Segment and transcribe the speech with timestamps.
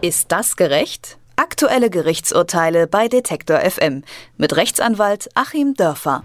[0.00, 1.18] Ist das gerecht?
[1.34, 4.04] Aktuelle Gerichtsurteile bei Detektor FM
[4.36, 6.22] mit Rechtsanwalt Achim Dörfer.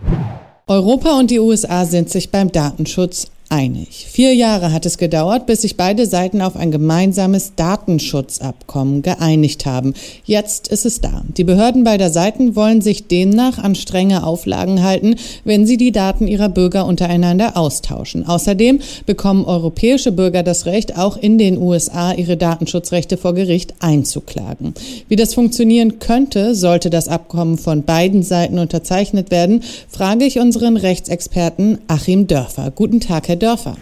[0.67, 4.07] Europa und die USA sind sich beim Datenschutz einig.
[4.09, 9.93] Vier Jahre hat es gedauert, bis sich beide Seiten auf ein gemeinsames Datenschutzabkommen geeinigt haben.
[10.25, 11.23] Jetzt ist es da.
[11.37, 16.27] Die Behörden beider Seiten wollen sich demnach an strenge Auflagen halten, wenn sie die Daten
[16.27, 18.25] ihrer Bürger untereinander austauschen.
[18.25, 24.73] Außerdem bekommen europäische Bürger das Recht, auch in den USA ihre Datenschutzrechte vor Gericht einzuklagen.
[25.09, 30.75] Wie das funktionieren könnte, sollte das Abkommen von beiden Seiten unterzeichnet werden, frage ich unseren
[30.75, 32.71] Rechtsexperten Achim Dörfer.
[32.71, 33.75] Guten Tag, Herr Dörfer.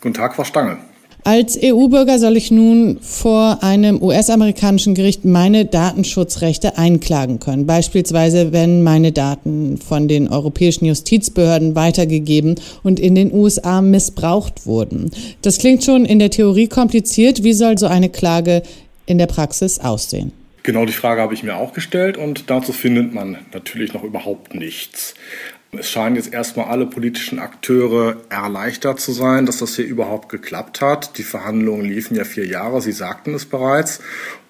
[0.00, 0.78] Guten Tag, Frau Stange.
[1.24, 7.66] Als EU-Bürger soll ich nun vor einem US-amerikanischen Gericht meine Datenschutzrechte einklagen können.
[7.66, 15.10] Beispielsweise, wenn meine Daten von den europäischen Justizbehörden weitergegeben und in den USA missbraucht wurden.
[15.42, 17.44] Das klingt schon in der Theorie kompliziert.
[17.44, 18.62] Wie soll so eine Klage
[19.04, 20.32] in der Praxis aussehen?
[20.62, 24.54] Genau die Frage habe ich mir auch gestellt und dazu findet man natürlich noch überhaupt
[24.54, 25.14] nichts.
[25.72, 30.80] Es scheinen jetzt erstmal alle politischen Akteure erleichtert zu sein, dass das hier überhaupt geklappt
[30.80, 31.16] hat.
[31.16, 34.00] Die Verhandlungen liefen ja vier Jahre, Sie sagten es bereits.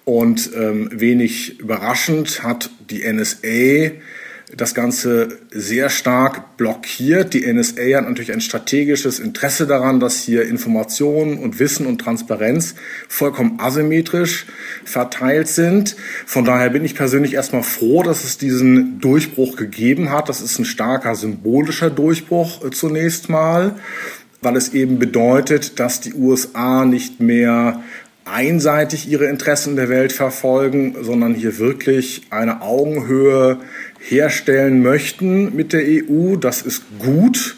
[0.03, 3.91] Und ähm, wenig überraschend hat die NSA
[4.55, 7.33] das Ganze sehr stark blockiert.
[7.33, 12.75] Die NSA hat natürlich ein strategisches Interesse daran, dass hier Informationen und Wissen und Transparenz
[13.07, 14.45] vollkommen asymmetrisch
[14.83, 15.95] verteilt sind.
[16.25, 20.29] Von daher bin ich persönlich erstmal froh, dass es diesen Durchbruch gegeben hat.
[20.29, 23.75] Das ist ein starker symbolischer Durchbruch äh, zunächst mal,
[24.41, 27.81] weil es eben bedeutet, dass die USA nicht mehr
[28.25, 33.57] einseitig ihre Interessen in der Welt verfolgen, sondern hier wirklich eine Augenhöhe
[34.01, 36.35] herstellen möchten mit der EU.
[36.35, 37.57] Das ist gut.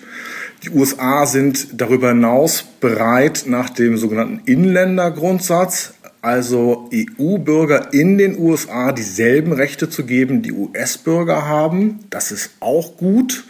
[0.63, 8.93] Die USA sind darüber hinaus bereit, nach dem sogenannten Inländergrundsatz, also EU-Bürger in den USA
[8.93, 11.99] dieselben Rechte zu geben, die US-Bürger haben.
[12.09, 13.43] Das ist auch gut.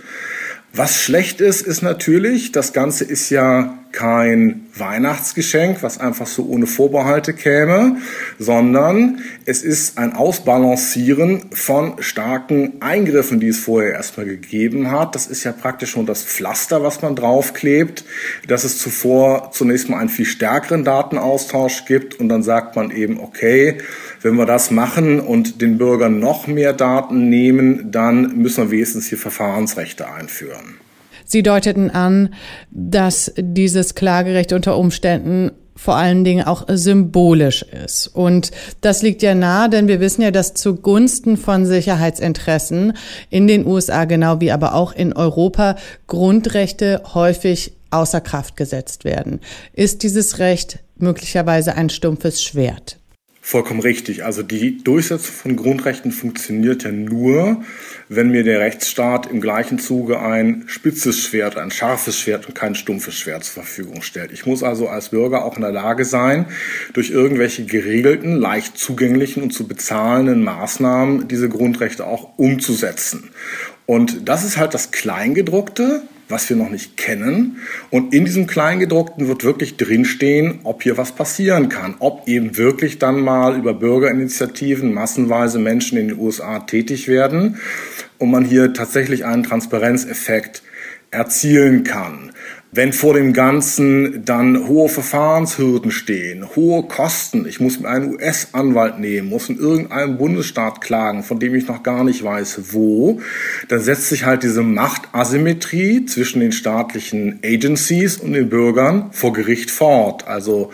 [0.73, 6.65] Was schlecht ist, ist natürlich, das Ganze ist ja kein Weihnachtsgeschenk, was einfach so ohne
[6.65, 7.97] Vorbehalte käme,
[8.39, 15.13] sondern es ist ein Ausbalancieren von starken Eingriffen, die es vorher erstmal gegeben hat.
[15.15, 18.03] Das ist ja praktisch schon das Pflaster, was man draufklebt,
[18.47, 23.19] dass es zuvor zunächst mal einen viel stärkeren Datenaustausch gibt und dann sagt man eben,
[23.19, 23.77] okay,
[24.23, 29.07] wenn wir das machen und den Bürgern noch mehr Daten nehmen, dann müssen wir wenigstens
[29.07, 30.79] hier Verfahrensrechte einführen.
[31.25, 32.29] Sie deuteten an,
[32.71, 38.07] dass dieses Klagerecht unter Umständen vor allen Dingen auch symbolisch ist.
[38.07, 38.51] Und
[38.81, 42.93] das liegt ja nahe, denn wir wissen ja, dass zugunsten von Sicherheitsinteressen
[43.29, 45.75] in den USA genau wie aber auch in Europa
[46.07, 49.39] Grundrechte häufig außer Kraft gesetzt werden.
[49.73, 52.97] Ist dieses Recht möglicherweise ein stumpfes Schwert?
[53.45, 54.23] Vollkommen richtig.
[54.23, 57.61] Also die Durchsetzung von Grundrechten funktioniert ja nur,
[58.07, 62.73] wenn mir der Rechtsstaat im gleichen Zuge ein spitzes Schwert, ein scharfes Schwert und kein
[62.73, 64.31] stumpfes Schwert zur Verfügung stellt.
[64.31, 66.45] Ich muss also als Bürger auch in der Lage sein,
[66.93, 73.29] durch irgendwelche geregelten, leicht zugänglichen und zu bezahlenden Maßnahmen diese Grundrechte auch umzusetzen.
[73.85, 77.57] Und das ist halt das Kleingedruckte, was wir noch nicht kennen.
[77.91, 81.95] Und in diesem Kleingedruckten wird wirklich drinstehen, ob hier was passieren kann.
[81.99, 87.59] Ob eben wirklich dann mal über Bürgerinitiativen massenweise Menschen in den USA tätig werden
[88.17, 90.63] und man hier tatsächlich einen Transparenzeffekt
[91.11, 92.32] erzielen kann.
[92.75, 98.97] Wenn vor dem Ganzen dann hohe Verfahrenshürden stehen, hohe Kosten, ich muss mir einen US-Anwalt
[98.97, 103.21] nehmen, muss in irgendeinem Bundesstaat klagen, von dem ich noch gar nicht weiß, wo,
[103.67, 109.69] dann setzt sich halt diese Machtasymmetrie zwischen den staatlichen Agencies und den Bürgern vor Gericht
[109.69, 110.27] fort.
[110.27, 110.71] Also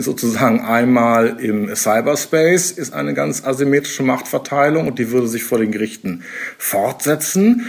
[0.00, 5.70] sozusagen einmal im Cyberspace ist eine ganz asymmetrische Machtverteilung und die würde sich vor den
[5.70, 6.24] Gerichten
[6.58, 7.66] fortsetzen.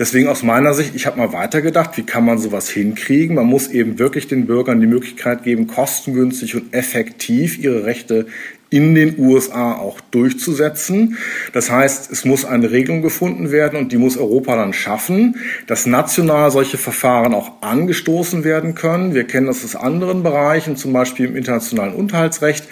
[0.00, 3.36] Deswegen aus meiner Sicht, ich habe mal weitergedacht, wie kann man sowas hinkriegen?
[3.36, 8.24] Man muss eben wirklich den Bürgern die Möglichkeit geben, kostengünstig und effektiv ihre Rechte
[8.70, 11.18] in den USA auch durchzusetzen.
[11.52, 15.36] Das heißt, es muss eine Regelung gefunden werden und die muss Europa dann schaffen,
[15.66, 19.12] dass national solche Verfahren auch angestoßen werden können.
[19.12, 22.66] Wir kennen das aus anderen Bereichen, zum Beispiel im internationalen Unterhaltsrecht.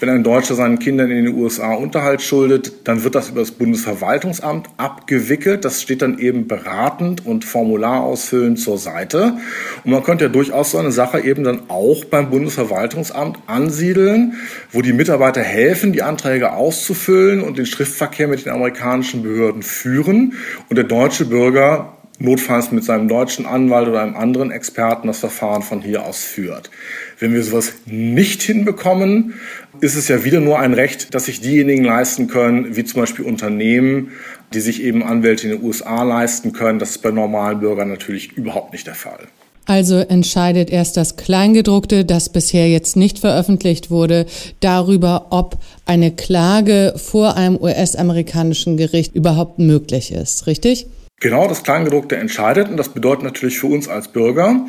[0.00, 3.50] Wenn ein Deutscher seinen Kindern in den USA Unterhalt schuldet, dann wird das über das
[3.50, 5.64] Bundesverwaltungsamt abgewickelt.
[5.64, 9.38] Das steht dann eben beratend und Formular ausfüllend zur Seite.
[9.82, 14.34] Und man könnte ja durchaus so eine Sache eben dann auch beim Bundesverwaltungsamt ansiedeln,
[14.70, 20.34] wo die Mitarbeiter helfen, die Anträge auszufüllen und den Schriftverkehr mit den amerikanischen Behörden führen
[20.68, 25.62] und der deutsche Bürger notfalls mit seinem deutschen Anwalt oder einem anderen Experten das Verfahren
[25.62, 26.70] von hier aus führt.
[27.18, 29.34] Wenn wir sowas nicht hinbekommen,
[29.80, 33.24] ist es ja wieder nur ein Recht, das sich diejenigen leisten können, wie zum Beispiel
[33.24, 34.10] Unternehmen,
[34.52, 36.78] die sich eben Anwälte in den USA leisten können.
[36.78, 39.28] Das ist bei normalen Bürgern natürlich überhaupt nicht der Fall.
[39.66, 44.24] Also entscheidet erst das Kleingedruckte, das bisher jetzt nicht veröffentlicht wurde,
[44.60, 50.86] darüber, ob eine Klage vor einem US-amerikanischen Gericht überhaupt möglich ist, richtig?
[51.20, 54.66] Genau, das Kleingedruckte entscheidet und das bedeutet natürlich für uns als Bürger,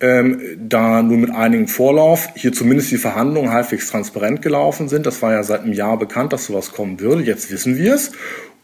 [0.00, 5.04] ähm, da nur mit einigem Vorlauf hier zumindest die Verhandlungen halbwegs transparent gelaufen sind.
[5.04, 7.22] Das war ja seit einem Jahr bekannt, dass sowas kommen würde.
[7.22, 8.12] Jetzt wissen wir es.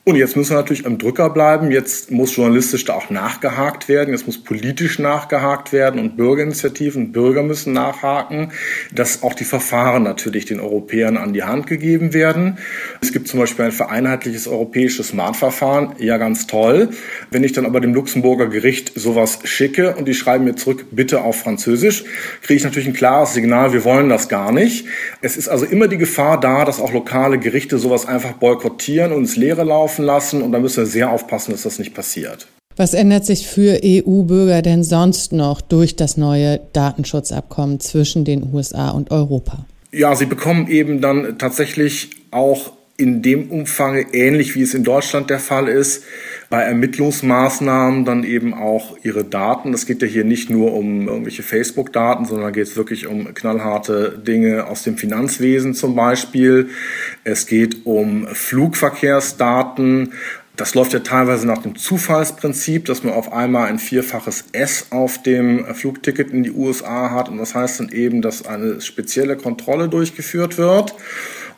[0.08, 1.73] Und jetzt müssen wir natürlich am Drücker bleiben.
[1.73, 4.12] Jetzt muss journalistisch da auch nachgehakt werden.
[4.12, 8.53] Jetzt muss politisch nachgehakt werden und Bürgerinitiativen, Bürger müssen nachhaken,
[8.93, 12.58] dass auch die Verfahren natürlich den Europäern an die Hand gegeben werden.
[13.00, 15.97] Es gibt zum Beispiel ein vereinheitliches europäisches Mahnverfahren.
[15.99, 16.91] Ja, ganz toll.
[17.32, 21.23] Wenn ich dann aber dem Luxemburger Gericht sowas schicke und die schreiben mir zurück, bitte
[21.23, 22.05] auf Französisch,
[22.43, 24.87] kriege ich natürlich ein klares Signal, wir wollen das gar nicht.
[25.20, 29.23] Es ist also immer die Gefahr da, dass auch lokale Gerichte sowas einfach boykottieren und
[29.23, 32.46] ins Leere laufen laufen lassen und da müssen wir sehr aufpassen, dass das nicht passiert.
[32.76, 38.90] Was ändert sich für EU-Bürger denn sonst noch durch das neue Datenschutzabkommen zwischen den USA
[38.90, 39.64] und Europa?
[39.93, 45.31] Ja, sie bekommen eben dann tatsächlich auch in dem Umfang ähnlich wie es in Deutschland
[45.31, 46.02] der Fall ist,
[46.48, 49.75] bei Ermittlungsmaßnahmen dann eben auch ihre Daten.
[49.75, 54.19] Es geht ja hier nicht nur um irgendwelche Facebook-Daten, sondern geht es wirklich um knallharte
[54.25, 56.69] Dinge aus dem Finanzwesen zum Beispiel.
[57.25, 60.12] Es geht um Flugverkehrsdaten.
[60.56, 65.22] Das läuft ja teilweise nach dem Zufallsprinzip, dass man auf einmal ein vierfaches S auf
[65.22, 67.28] dem Flugticket in die USA hat.
[67.28, 70.94] Und das heißt dann eben, dass eine spezielle Kontrolle durchgeführt wird.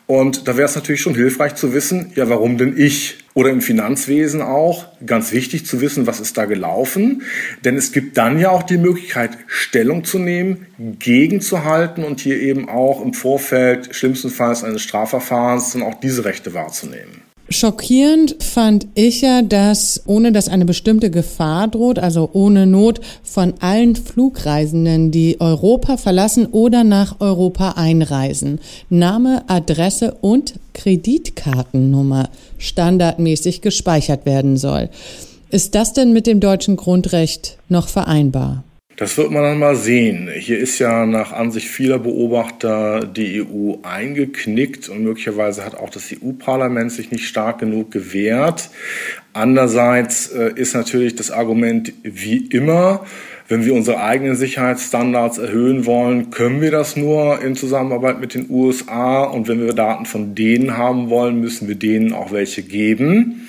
[0.09, 3.19] Und da wäre es natürlich schon hilfreich zu wissen, ja, warum denn ich?
[3.35, 7.21] Oder im Finanzwesen auch, ganz wichtig zu wissen, was ist da gelaufen.
[7.63, 10.65] Denn es gibt dann ja auch die Möglichkeit, Stellung zu nehmen,
[10.97, 17.21] gegenzuhalten und hier eben auch im Vorfeld schlimmstenfalls eines Strafverfahrens dann auch diese Rechte wahrzunehmen.
[17.51, 23.55] Schockierend fand ich ja, dass ohne dass eine bestimmte Gefahr droht, also ohne Not von
[23.59, 28.59] allen Flugreisenden, die Europa verlassen oder nach Europa einreisen,
[28.89, 32.29] Name, Adresse und Kreditkartennummer
[32.59, 34.89] standardmäßig gespeichert werden soll.
[35.49, 38.63] Ist das denn mit dem deutschen Grundrecht noch vereinbar?
[38.99, 40.29] Das wird man dann mal sehen.
[40.29, 46.11] Hier ist ja nach Ansicht vieler Beobachter die EU eingeknickt und möglicherweise hat auch das
[46.11, 48.69] EU-Parlament sich nicht stark genug gewehrt.
[49.31, 53.05] Andererseits äh, ist natürlich das Argument wie immer,
[53.47, 58.47] wenn wir unsere eigenen Sicherheitsstandards erhöhen wollen, können wir das nur in Zusammenarbeit mit den
[58.49, 59.23] USA.
[59.23, 63.47] Und wenn wir Daten von denen haben wollen, müssen wir denen auch welche geben.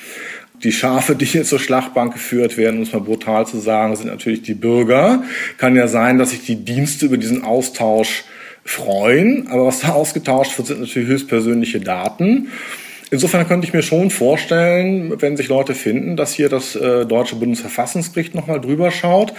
[0.63, 4.09] Die Schafe, die hier zur Schlachtbank geführt werden, um es mal brutal zu sagen, sind
[4.09, 5.23] natürlich die Bürger.
[5.57, 8.25] Kann ja sein, dass sich die Dienste über diesen Austausch
[8.65, 12.49] freuen, aber was da ausgetauscht wird, sind natürlich höchstpersönliche Daten.
[13.13, 17.35] Insofern könnte ich mir schon vorstellen, wenn sich Leute finden, dass hier das äh, deutsche
[17.37, 19.33] Bundesverfassungsgericht nochmal drüber schaut,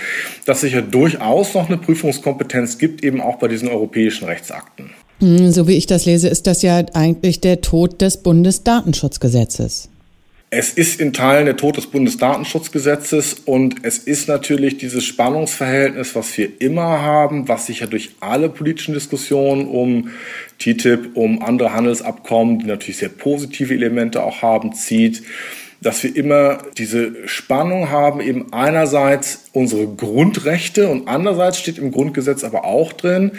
[0.46, 4.90] dass es ja durchaus noch eine Prüfungskompetenz gibt, eben auch bei diesen europäischen Rechtsakten.
[5.20, 9.91] Hm, so wie ich das lese, ist das ja eigentlich der Tod des Bundesdatenschutzgesetzes.
[10.54, 16.38] Es ist in Teilen der Tod des Bundesdatenschutzgesetzes und es ist natürlich dieses Spannungsverhältnis, was
[16.38, 20.10] wir immer haben, was sich ja durch alle politischen Diskussionen um
[20.60, 25.24] TTIP, um andere Handelsabkommen, die natürlich sehr positive Elemente auch haben, zieht
[25.82, 32.44] dass wir immer diese Spannung haben, eben einerseits unsere Grundrechte und andererseits steht im Grundgesetz
[32.44, 33.32] aber auch drin,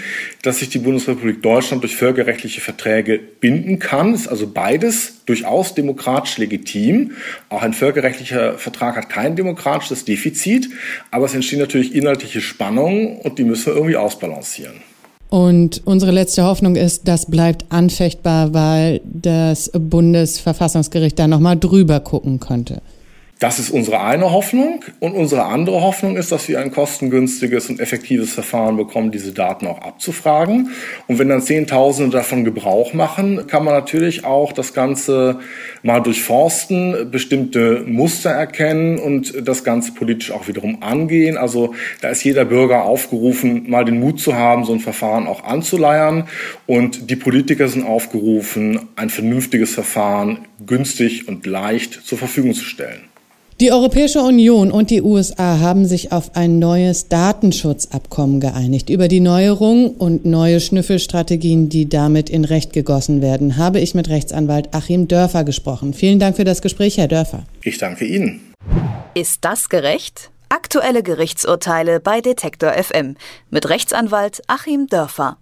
[0.43, 4.13] dass sich die Bundesrepublik Deutschland durch völkerrechtliche Verträge binden kann.
[4.13, 7.13] Ist also beides durchaus demokratisch legitim.
[7.49, 10.69] Auch ein völkerrechtlicher Vertrag hat kein demokratisches Defizit,
[11.13, 14.92] aber es entstehen natürlich inhaltliche Spannungen und die müssen wir irgendwie ausbalancieren.
[15.33, 22.39] Und unsere letzte Hoffnung ist, das bleibt anfechtbar, weil das Bundesverfassungsgericht da nochmal drüber gucken
[22.39, 22.83] könnte.
[23.43, 24.85] Das ist unsere eine Hoffnung.
[25.01, 29.67] Und unsere andere Hoffnung ist, dass wir ein kostengünstiges und effektives Verfahren bekommen, diese Daten
[29.67, 30.71] auch abzufragen.
[31.09, 35.41] Und wenn dann Zehntausende davon Gebrauch machen, kann man natürlich auch das Ganze
[35.83, 41.37] mal durchforsten, bestimmte Muster erkennen und das Ganze politisch auch wiederum angehen.
[41.37, 45.43] Also da ist jeder Bürger aufgerufen, mal den Mut zu haben, so ein Verfahren auch
[45.43, 46.29] anzuleiern.
[46.69, 53.12] Und die Politiker sind aufgerufen, ein vernünftiges Verfahren günstig und leicht zur Verfügung zu stellen.
[53.62, 58.90] Die Europäische Union und die USA haben sich auf ein neues Datenschutzabkommen geeinigt.
[58.90, 64.09] Über die Neuerungen und neue Schnüffelstrategien, die damit in Recht gegossen werden, habe ich mit
[64.09, 65.95] Rechtsanwalt Achim Dörfer gesprochen.
[65.95, 67.45] Vielen Dank für das Gespräch, Herr Dörfer.
[67.62, 68.40] Ich danke Ihnen.
[69.14, 70.33] Ist das gerecht?
[70.49, 73.14] Aktuelle Gerichtsurteile bei Detektor FM
[73.50, 75.38] mit Rechtsanwalt Achim Dörfer.